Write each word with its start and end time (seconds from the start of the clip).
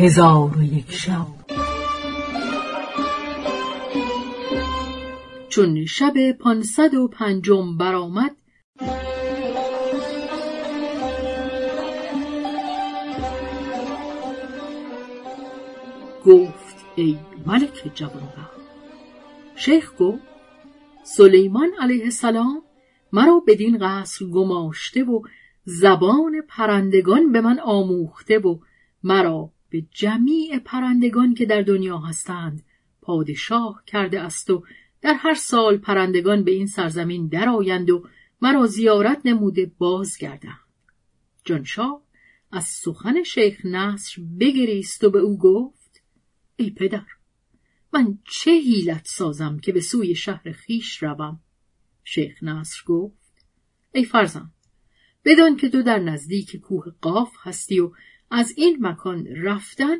هزار 0.00 0.58
و 0.58 0.62
یک 0.62 0.92
شب. 0.92 1.26
چون 5.48 5.84
شب 5.86 6.32
پانصد 6.32 6.94
و 6.94 7.08
پنجم 7.08 7.76
برآمد 7.76 8.36
گفت 16.26 16.76
ای 16.96 17.18
ملک 17.46 17.90
جوانبخت 17.94 18.60
شیخ 19.56 19.92
گفت 19.98 20.22
سلیمان 21.02 21.70
علیه 21.80 22.04
السلام 22.04 22.62
مرا 23.12 23.42
بدین 23.46 23.78
قصر 23.80 24.24
گماشته 24.24 25.04
و 25.04 25.22
زبان 25.64 26.42
پرندگان 26.48 27.32
به 27.32 27.40
من 27.40 27.58
آموخته 27.60 28.38
و 28.38 28.58
مرا 29.02 29.50
به 29.70 29.86
جمیع 29.90 30.58
پرندگان 30.58 31.34
که 31.34 31.46
در 31.46 31.62
دنیا 31.62 31.98
هستند 31.98 32.62
پادشاه 33.00 33.82
کرده 33.86 34.20
است 34.20 34.50
و 34.50 34.64
در 35.00 35.14
هر 35.14 35.34
سال 35.34 35.76
پرندگان 35.76 36.44
به 36.44 36.50
این 36.50 36.66
سرزمین 36.66 37.28
درآیند 37.28 37.90
و 37.90 38.08
مرا 38.42 38.66
زیارت 38.66 39.20
نموده 39.24 39.72
بازگردند. 39.78 40.58
جانشاه 41.44 42.02
از 42.52 42.64
سخن 42.64 43.22
شیخ 43.22 43.64
نصر 43.64 44.22
بگریست 44.40 45.04
و 45.04 45.10
به 45.10 45.18
او 45.18 45.38
گفت 45.38 46.02
ای 46.56 46.70
پدر 46.70 47.06
من 47.92 48.18
چه 48.30 48.50
حیلت 48.50 49.06
سازم 49.06 49.58
که 49.58 49.72
به 49.72 49.80
سوی 49.80 50.14
شهر 50.14 50.52
خیش 50.52 51.02
روم؟ 51.02 51.40
شیخ 52.04 52.42
نصر 52.42 52.82
گفت 52.86 53.46
ای 53.92 54.04
فرزند 54.04 54.52
بدان 55.24 55.56
که 55.56 55.68
تو 55.68 55.82
در 55.82 55.98
نزدیک 55.98 56.56
کوه 56.56 56.84
قاف 57.00 57.32
هستی 57.42 57.80
و 57.80 57.92
از 58.30 58.54
این 58.56 58.76
مکان 58.80 59.26
رفتن 59.26 59.96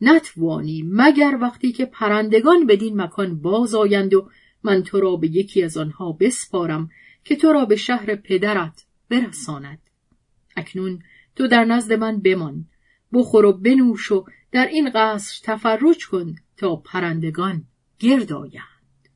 نتوانی 0.00 0.84
مگر 0.86 1.38
وقتی 1.40 1.72
که 1.72 1.86
پرندگان 1.86 2.66
بدین 2.66 3.00
مکان 3.00 3.40
باز 3.40 3.74
آیند 3.74 4.14
و 4.14 4.30
من 4.62 4.82
تو 4.82 5.00
را 5.00 5.16
به 5.16 5.28
یکی 5.28 5.62
از 5.62 5.76
آنها 5.76 6.12
بسپارم 6.12 6.90
که 7.24 7.36
تو 7.36 7.52
را 7.52 7.64
به 7.64 7.76
شهر 7.76 8.14
پدرت 8.14 8.86
برساند. 9.10 9.78
اکنون 10.56 11.02
تو 11.36 11.46
در 11.46 11.64
نزد 11.64 11.92
من 11.92 12.20
بمان 12.20 12.66
بخور 13.12 13.44
و 13.44 13.52
بنوش 13.52 14.12
و 14.12 14.24
در 14.52 14.66
این 14.66 14.90
قصر 14.94 15.40
تفرج 15.44 16.06
کن 16.06 16.34
تا 16.56 16.76
پرندگان 16.76 17.64
گرد 17.98 18.32
آیند. 18.32 19.08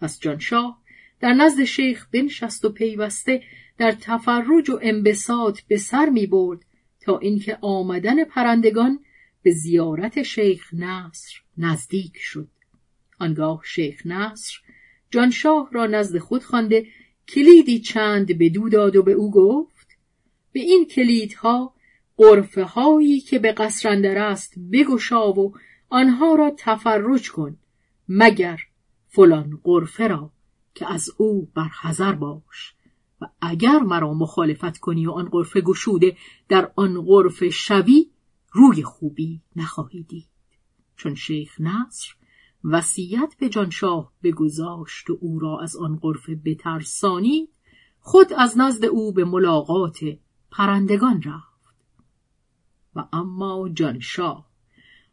پس 0.00 0.20
جانشاه 0.20 0.82
در 1.20 1.32
نزد 1.32 1.64
شیخ 1.64 2.06
بنشست 2.12 2.64
و 2.64 2.68
پیوسته 2.68 3.42
در 3.78 3.92
تفرج 3.92 4.70
و 4.70 4.78
انبساط 4.82 5.60
به 5.60 5.76
سر 5.76 6.08
می 6.08 6.26
برد 6.26 6.64
تا 7.00 7.18
اینکه 7.18 7.58
آمدن 7.60 8.24
پرندگان 8.24 9.00
به 9.42 9.50
زیارت 9.50 10.22
شیخ 10.22 10.74
نصر 10.74 11.34
نزدیک 11.58 12.16
شد. 12.16 12.48
آنگاه 13.18 13.62
شیخ 13.64 14.06
نصر 14.06 14.58
جانشاه 15.10 15.68
را 15.72 15.86
نزد 15.86 16.18
خود 16.18 16.42
خوانده 16.42 16.86
کلیدی 17.28 17.80
چند 17.80 18.38
به 18.38 18.48
دو 18.48 18.68
داد 18.68 18.96
و 18.96 19.02
به 19.02 19.12
او 19.12 19.30
گفت 19.30 19.88
به 20.52 20.60
این 20.60 20.86
کلیدها 20.86 21.74
قرفه 22.16 22.64
هایی 22.64 23.20
که 23.20 23.38
به 23.38 23.52
قصر 23.52 23.88
اندر 23.88 24.18
است 24.18 24.54
بگشا 24.72 25.32
و 25.32 25.54
آنها 25.88 26.34
را 26.34 26.54
تفرج 26.58 27.30
کن 27.30 27.56
مگر 28.08 28.60
فلان 29.08 29.60
قرفه 29.62 30.08
را 30.08 30.32
که 30.74 30.92
از 30.92 31.10
او 31.16 31.48
برحذر 31.54 32.12
باش. 32.12 32.74
و 33.20 33.28
اگر 33.40 33.78
مرا 33.78 34.14
مخالفت 34.14 34.78
کنی 34.78 35.06
و 35.06 35.10
آن 35.10 35.28
قرفه 35.28 35.60
گشوده 35.60 36.16
در 36.48 36.72
آن 36.76 37.02
قرفه 37.02 37.50
شوی 37.50 38.10
روی 38.52 38.82
خوبی 38.82 39.42
نخواهی 39.56 40.02
دید. 40.02 40.28
چون 40.96 41.14
شیخ 41.14 41.60
نصر 41.60 42.14
وصیت 42.64 43.34
به 43.38 43.48
جانشاه 43.48 44.12
بگذاشت 44.22 45.10
و 45.10 45.18
او 45.20 45.38
را 45.38 45.60
از 45.60 45.76
آن 45.76 45.96
قرفه 45.96 46.34
بترسانی 46.44 47.48
خود 48.00 48.32
از 48.32 48.58
نزد 48.58 48.84
او 48.84 49.12
به 49.12 49.24
ملاقات 49.24 49.98
پرندگان 50.50 51.22
رفت. 51.22 51.48
و 52.96 53.04
اما 53.12 53.68
جانشاه 53.68 54.48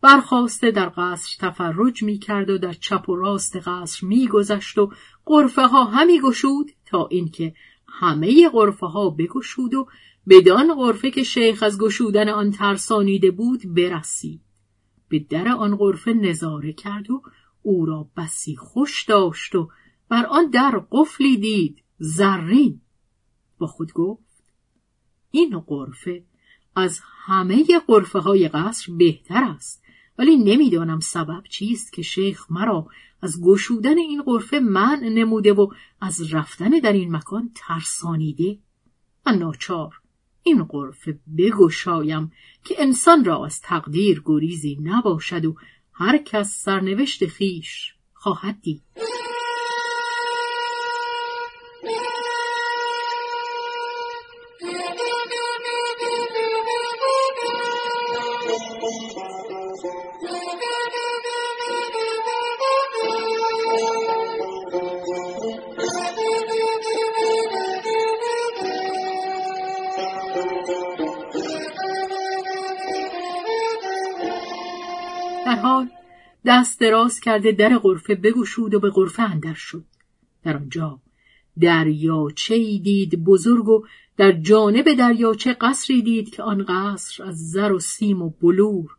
برخواسته 0.00 0.70
در 0.70 0.92
قصر 0.96 1.36
تفرج 1.40 2.02
می 2.02 2.18
کرد 2.18 2.50
و 2.50 2.58
در 2.58 2.72
چپ 2.72 3.08
و 3.08 3.16
راست 3.16 3.56
قصر 3.56 4.06
می 4.06 4.28
گذشت 4.28 4.78
و 4.78 4.92
قرفه 5.24 5.66
ها 5.66 5.84
همی 5.84 6.20
گشود 6.20 6.70
تا 6.86 7.06
اینکه 7.06 7.54
همه 7.90 8.48
قرفه 8.48 8.86
ها 8.86 9.10
بگشود 9.10 9.74
و 9.74 9.86
بدان 10.28 10.74
قرفه 10.74 11.10
که 11.10 11.22
شیخ 11.22 11.62
از 11.62 11.78
گشودن 11.78 12.28
آن 12.28 12.50
ترسانیده 12.50 13.30
بود 13.30 13.74
برسید. 13.74 14.40
به 15.08 15.18
در 15.18 15.48
آن 15.48 15.76
قرفه 15.76 16.12
نظاره 16.12 16.72
کرد 16.72 17.10
و 17.10 17.22
او 17.62 17.86
را 17.86 18.08
بسی 18.16 18.56
خوش 18.56 19.04
داشت 19.04 19.54
و 19.54 19.68
بر 20.08 20.26
آن 20.26 20.50
در 20.50 20.82
قفلی 20.90 21.36
دید 21.36 21.82
زرین. 21.98 22.80
با 23.58 23.66
خود 23.66 23.92
گفت 23.92 24.44
این 25.30 25.58
قرفه 25.58 26.24
از 26.76 27.00
همه 27.04 27.64
قرفه 27.86 28.18
های 28.18 28.48
قصر 28.48 28.92
بهتر 28.92 29.44
است. 29.44 29.82
ولی 30.20 30.36
نمی‌دانم 30.36 31.00
سبب 31.00 31.42
چیست 31.48 31.92
که 31.92 32.02
شیخ 32.02 32.46
مرا 32.50 32.86
از 33.22 33.40
گشودن 33.42 33.98
این 33.98 34.22
قرفه 34.22 34.60
منع 34.60 35.08
نموده 35.08 35.52
و 35.52 35.68
از 36.00 36.34
رفتن 36.34 36.68
در 36.68 36.92
این 36.92 37.16
مکان 37.16 37.50
ترسانیده. 37.54 38.58
من 39.26 39.38
ناچار 39.38 40.00
این 40.42 40.64
قرفه 40.64 41.18
بگشایم 41.38 42.32
که 42.64 42.74
انسان 42.78 43.24
را 43.24 43.46
از 43.46 43.60
تقدیر 43.60 44.22
گریزی 44.24 44.78
نباشد 44.82 45.44
و 45.44 45.54
هر 45.92 46.18
کس 46.18 46.62
سرنوشت 46.62 47.26
خیش 47.26 47.94
خواهد 48.12 48.60
دید. 48.62 48.82
حال 75.60 75.88
دست 76.46 76.80
دراز 76.80 77.20
کرده 77.20 77.52
در 77.52 77.78
غرفه 77.78 78.14
بگشود 78.14 78.74
و 78.74 78.80
به 78.80 78.90
غرفه 78.90 79.22
اندر 79.22 79.54
شد. 79.54 79.84
در 80.44 80.56
آنجا 80.56 81.00
دریاچه 81.60 82.54
ای 82.54 82.78
دید 82.78 83.24
بزرگ 83.24 83.68
و 83.68 83.84
در 84.16 84.32
جانب 84.32 84.92
دریاچه 84.92 85.52
قصری 85.52 86.02
دید 86.02 86.30
که 86.30 86.42
آن 86.42 86.64
قصر 86.68 87.24
از 87.24 87.50
زر 87.50 87.72
و 87.72 87.78
سیم 87.78 88.22
و 88.22 88.30
بلور 88.30 88.90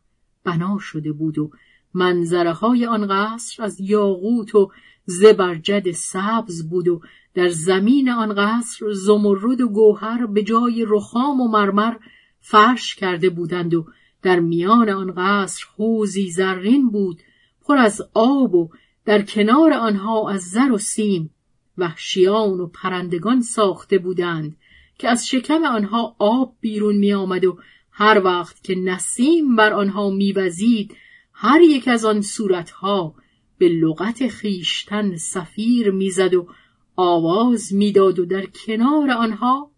بنا 0.44 0.78
شده 0.80 1.12
بود 1.12 1.38
و 1.38 1.52
منظره 1.94 2.54
های 2.54 2.86
آن 2.86 3.08
قصر 3.08 3.64
از 3.64 3.80
یاقوت 3.80 4.56
و 4.56 4.72
زبرجد 5.06 5.92
سبز 5.92 6.70
بود 6.70 6.88
و 6.88 7.02
در 7.34 7.48
زمین 7.48 8.10
آن 8.10 8.34
قصر 8.38 8.92
زمرد 8.92 9.62
و 9.62 9.68
گوهر 9.70 10.26
به 10.26 10.44
جای 10.44 10.86
رخام 10.88 11.42
و 11.42 11.48
مرمر 11.48 11.96
فرش 12.40 12.96
کرده 12.96 13.30
بودند 13.30 13.74
و 13.74 13.86
در 14.22 14.40
میان 14.40 14.90
آن 14.90 15.14
قصر 15.18 15.66
حوزی 15.78 16.32
زرین 16.32 16.90
بود 16.90 17.22
پر 17.66 17.78
از 17.78 18.02
آب 18.14 18.56
و 18.56 18.70
در 19.06 19.22
کنار 19.22 19.74
آنها 19.74 20.30
از 20.30 20.42
زر 20.42 20.72
و 20.72 20.78
سیم. 20.78 21.30
وحشیان 21.78 22.60
و 22.60 22.68
پرندگان 22.68 23.42
ساخته 23.42 23.98
بودند 23.98 24.58
که 24.98 25.10
از 25.10 25.28
شکم 25.28 25.64
آنها 25.64 26.16
آب 26.20 26.56
بیرون 26.62 26.96
می 26.96 27.14
آمد 27.14 27.46
و 27.46 27.58
هر 27.92 28.22
وقت 28.24 28.64
که 28.64 28.76
نسیم 28.76 29.56
بر 29.56 29.74
آنها 29.74 30.10
میوزید 30.10 30.96
هر 31.34 31.62
یک 31.62 31.88
از 31.88 32.06
آن 32.06 32.22
صورتها 32.22 33.16
به 33.58 33.70
لغت 33.70 34.28
خیشتن 34.28 35.16
سفیر 35.16 35.92
می‌زد 35.92 36.34
و 36.34 36.48
آواز 36.96 37.74
می‌داد 37.74 38.20
و 38.20 38.26
در 38.26 38.46
کنار 38.46 39.12
آنها 39.12 39.72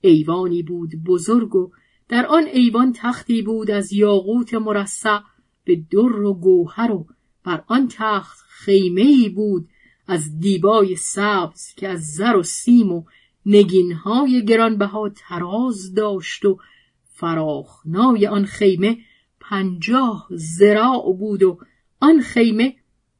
ایوانی 0.00 0.62
بود 0.62 0.90
بزرگ 1.06 1.54
و 1.54 1.70
در 2.08 2.26
آن 2.26 2.46
ایوان 2.46 2.92
تختی 2.92 3.42
بود 3.42 3.70
از 3.70 3.92
یاقوت 3.92 4.54
مرصع 4.54 5.20
به 5.64 5.76
در 5.90 6.22
و 6.22 6.34
گوهر 6.34 6.92
و 6.92 7.06
بر 7.44 7.64
آن 7.66 7.88
تخت 7.90 8.38
خیمه 8.48 9.28
بود 9.28 9.68
از 10.06 10.38
دیبای 10.38 10.96
سبز 10.96 11.74
که 11.76 11.88
از 11.88 12.00
زر 12.00 12.36
و 12.36 12.42
سیم 12.42 12.92
و 12.92 13.04
نگینهای 13.46 14.44
گرانبها 14.44 15.08
تراز 15.08 15.94
داشت 15.94 16.44
و 16.44 16.58
فراخنای 17.04 18.26
آن 18.26 18.44
خیمه 18.44 18.98
پنجاه 19.40 20.26
زراع 20.30 21.12
بود 21.18 21.42
و 21.42 21.58
آن 22.00 22.20
خیمه 22.20 22.76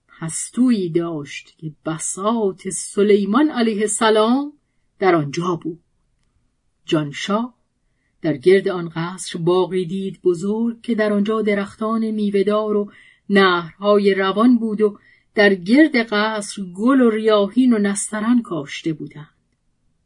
پستویی 0.08 0.90
داشت 0.90 1.54
که 1.58 1.72
بساط 1.86 2.68
سلیمان 2.68 3.50
علیه 3.50 3.80
السلام 3.80 4.52
در 4.98 5.14
آنجا 5.14 5.56
بود. 5.62 5.80
جانشاه 6.84 7.55
در 8.22 8.36
گرد 8.36 8.68
آن 8.68 8.88
قصر 8.88 9.38
باقی 9.38 9.86
دید 9.86 10.20
بزرگ 10.22 10.80
که 10.82 10.94
در 10.94 11.12
آنجا 11.12 11.42
درختان 11.42 12.10
میوهدار 12.10 12.76
و 12.76 12.92
نهرهای 13.30 14.14
روان 14.14 14.58
بود 14.58 14.80
و 14.80 14.98
در 15.34 15.54
گرد 15.54 15.96
قصر 15.96 16.62
گل 16.62 17.00
و 17.00 17.10
ریاهین 17.10 17.72
و 17.72 17.78
نسترن 17.78 18.42
کاشته 18.42 18.92
بودند. 18.92 19.34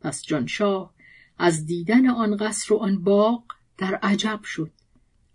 پس 0.00 0.22
جانشاه 0.22 0.94
از 1.38 1.66
دیدن 1.66 2.08
آن 2.08 2.36
قصر 2.36 2.74
و 2.74 2.76
آن 2.76 3.02
باغ 3.02 3.42
در 3.78 3.94
عجب 3.94 4.40
شد. 4.44 4.70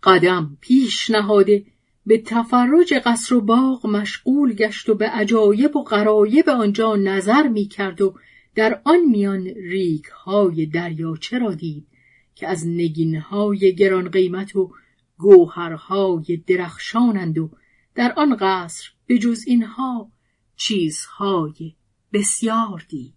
قدم 0.04 0.58
پیش 0.62 1.10
نهاده 1.10 1.66
به 2.06 2.18
تفرج 2.18 2.94
قصر 3.06 3.36
و 3.36 3.42
باغ 3.42 3.88
مشغول 3.88 4.54
گشت 4.54 4.90
و 4.90 4.96
به 4.96 5.10
عجایب 5.10 5.76
و 5.76 5.84
غرایب 5.84 6.50
آنجا 6.50 6.96
نظر 6.96 7.48
می 7.48 7.66
کرد 7.66 8.02
و 8.02 8.16
در 8.56 8.82
آن 8.84 9.00
میان 9.00 9.44
ریگ 9.44 10.06
های 10.06 10.66
دریاچه 10.66 11.40
را 11.40 11.54
دید. 11.54 11.88
که 12.36 12.48
از 12.48 12.68
نگین 12.68 13.16
های 13.16 13.76
گران 13.76 14.10
قیمت 14.10 14.56
و 14.56 14.72
گوهرهای 15.18 16.44
درخشانند 16.48 17.38
و 17.38 17.50
در 17.96 18.14
آن 18.18 18.38
قصر 18.40 18.90
به 19.06 19.18
جز 19.18 19.44
اینها 19.48 20.12
چیزهای 20.56 21.76
بسیار 22.14 22.86
دید. 22.90 23.14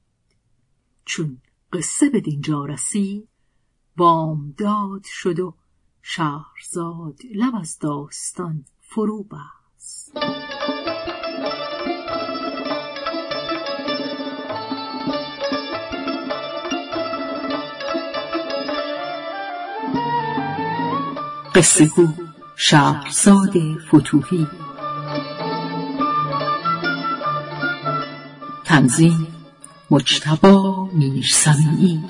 چون 1.04 1.38
قصه 1.72 2.10
به 2.10 2.20
دینجا 2.20 2.64
رسید 2.64 3.28
بامداد 3.96 5.04
شد 5.04 5.40
و 5.40 5.54
شهرزاد 6.02 7.20
لب 7.34 7.54
از 7.60 7.78
داستان 7.78 8.64
فرو 8.80 9.22
بست. 9.24 10.12
قصه 21.58 21.86
گو 21.86 22.08
شهرزاد 22.56 23.52
فتوهی. 23.88 24.46
تنظیم 28.64 29.26
مجتبا 29.90 30.88
میرسمی 30.92 32.04